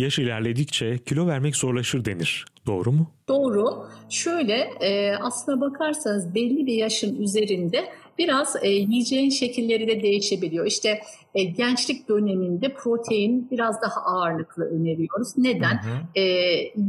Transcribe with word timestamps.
yaş 0.00 0.18
ilerledikçe 0.18 0.98
kilo 0.98 1.26
vermek 1.26 1.56
zorlaşır 1.56 2.04
denir. 2.04 2.44
Doğru 2.66 2.92
mu? 2.92 3.10
Doğru. 3.28 3.86
Şöyle 4.08 4.54
e, 4.80 5.14
aslına 5.16 5.60
bakarsanız 5.60 6.34
belli 6.34 6.66
bir 6.66 6.72
yaşın 6.72 7.22
üzerinde 7.22 7.84
biraz 8.18 8.56
e, 8.62 8.68
yiyeceğin 8.68 9.30
şekilleri 9.30 9.88
de 9.88 10.02
değişebiliyor. 10.02 10.66
İşte 10.66 11.00
e, 11.34 11.44
gençlik 11.44 12.08
döneminde 12.08 12.74
protein 12.74 13.48
biraz 13.50 13.82
daha 13.82 14.00
ağırlıklı 14.00 14.64
öneriyoruz. 14.64 15.38
Neden? 15.38 15.82
Hı 15.82 15.90
hı. 15.90 16.20
E, 16.20 16.22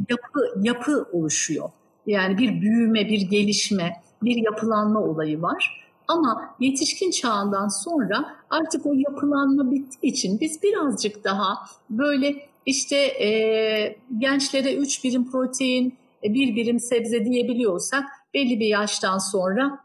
yapı 0.10 0.40
yapı 0.62 1.08
oluşuyor. 1.12 1.70
Yani 2.06 2.38
bir 2.38 2.62
büyüme, 2.62 3.10
bir 3.10 3.22
gelişme, 3.22 3.94
bir 4.24 4.36
yapılanma 4.36 5.00
olayı 5.00 5.42
var. 5.42 5.82
Ama 6.08 6.56
yetişkin 6.60 7.12
çağından 7.12 7.68
sonra 7.68 8.36
artık 8.50 8.86
o 8.86 8.94
yapılanma 8.94 9.72
bittiği 9.72 10.14
için 10.14 10.40
biz 10.40 10.64
birazcık 10.64 11.24
daha 11.24 11.58
böyle 11.90 12.51
işte 12.66 12.98
e, 12.98 13.96
gençlere 14.18 14.76
3 14.76 15.04
birim 15.04 15.32
protein, 15.32 15.98
1 16.24 16.54
e, 16.54 16.56
birim 16.56 16.80
sebze 16.80 17.26
diyebiliyorsak 17.26 18.04
belli 18.34 18.60
bir 18.60 18.68
yaştan 18.68 19.18
sonra 19.18 19.80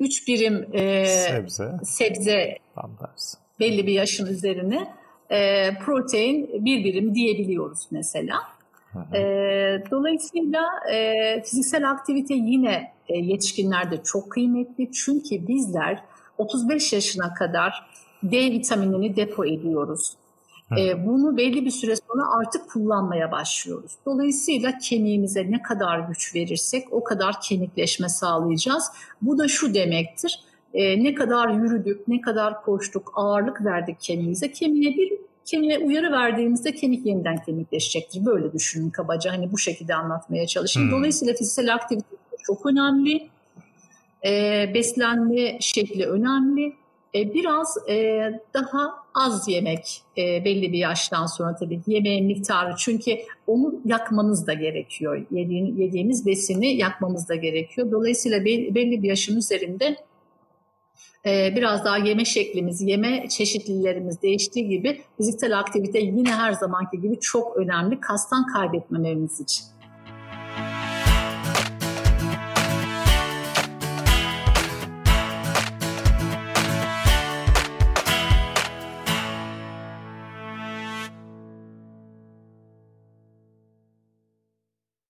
3 0.00 0.22
e, 0.22 0.26
birim 0.26 0.66
e, 0.72 1.06
sebze, 1.06 1.72
sebze 1.84 2.56
belli 3.60 3.86
bir 3.86 3.92
yaşın 3.92 4.26
üzerine 4.26 4.94
e, 5.30 5.70
protein 5.78 6.64
bir 6.64 6.84
birim 6.84 7.14
diyebiliyoruz 7.14 7.86
mesela. 7.90 8.36
E, 9.14 9.20
dolayısıyla 9.90 10.62
e, 10.92 11.42
fiziksel 11.42 11.90
aktivite 11.90 12.34
yine 12.34 12.92
e, 13.08 13.18
yetişkinlerde 13.18 14.02
çok 14.02 14.30
kıymetli 14.30 14.92
çünkü 14.92 15.48
bizler 15.48 16.02
35 16.38 16.92
yaşına 16.92 17.34
kadar 17.34 17.90
D 18.22 18.36
vitaminini 18.50 19.16
depo 19.16 19.44
ediyoruz. 19.44 20.12
E, 20.78 21.06
bunu 21.06 21.36
belli 21.36 21.64
bir 21.64 21.70
süre 21.70 21.96
sonra 21.96 22.22
artık 22.38 22.70
kullanmaya 22.70 23.32
başlıyoruz. 23.32 23.92
Dolayısıyla 24.06 24.78
kemiğimize 24.78 25.50
ne 25.50 25.62
kadar 25.62 25.98
güç 25.98 26.34
verirsek 26.34 26.92
o 26.92 27.04
kadar 27.04 27.40
kemikleşme 27.40 28.08
sağlayacağız. 28.08 28.84
Bu 29.22 29.38
da 29.38 29.48
şu 29.48 29.74
demektir. 29.74 30.40
E, 30.74 31.04
ne 31.04 31.14
kadar 31.14 31.48
yürüdük, 31.48 32.08
ne 32.08 32.20
kadar 32.20 32.62
koştuk, 32.62 33.12
ağırlık 33.14 33.64
verdik 33.64 34.00
kemiğimize. 34.00 34.52
Kemiğe 34.52 34.96
bir 34.96 35.12
kemiğe 35.44 35.78
uyarı 35.78 36.12
verdiğimizde 36.12 36.74
kemik 36.74 37.06
yeniden 37.06 37.36
kemikleşecektir. 37.42 38.26
Böyle 38.26 38.52
düşünün 38.52 38.90
kabaca 38.90 39.32
hani 39.32 39.52
bu 39.52 39.58
şekilde 39.58 39.94
anlatmaya 39.94 40.46
çalışayım. 40.46 40.90
Hmm. 40.90 40.98
Dolayısıyla 40.98 41.34
fiziksel 41.34 41.74
aktivite 41.74 42.06
çok 42.42 42.66
önemli. 42.66 43.28
E, 44.26 44.30
beslenme 44.74 45.58
şekli 45.60 46.06
önemli. 46.06 46.79
E, 47.14 47.34
biraz 47.34 47.88
e, 47.88 48.20
daha 48.54 48.94
az 49.14 49.48
yemek 49.48 50.02
e, 50.18 50.44
belli 50.44 50.72
bir 50.72 50.78
yaştan 50.78 51.26
sonra 51.26 51.56
tabii 51.56 51.80
yemeğin 51.86 52.26
miktarı 52.26 52.74
çünkü 52.78 53.16
onu 53.46 53.74
yakmanız 53.84 54.46
da 54.46 54.52
gerekiyor. 54.52 55.26
Yediğin, 55.30 55.76
yediğimiz 55.76 56.26
besini 56.26 56.76
yakmamız 56.76 57.28
da 57.28 57.34
gerekiyor. 57.34 57.90
Dolayısıyla 57.90 58.44
belli 58.44 59.02
bir 59.02 59.08
yaşın 59.08 59.36
üzerinde 59.38 59.96
biraz 61.26 61.84
daha 61.84 61.98
yeme 61.98 62.24
şeklimiz, 62.24 62.82
yeme 62.82 63.28
çeşitlilerimiz 63.28 64.22
değiştiği 64.22 64.68
gibi 64.68 65.00
fiziksel 65.16 65.58
aktivite 65.58 65.98
yine 65.98 66.32
her 66.32 66.52
zamanki 66.52 67.00
gibi 67.00 67.20
çok 67.20 67.56
önemli 67.56 68.00
kastan 68.00 68.46
kaybetmememiz 68.46 69.40
için. 69.40 69.64